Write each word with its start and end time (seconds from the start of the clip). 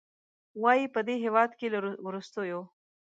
وايي، 0.61 0.85
په 0.93 0.99
دې 1.07 1.15
هېواد 1.23 1.51
کې 1.59 1.67
له 1.73 1.79
وروستیو 2.05 2.59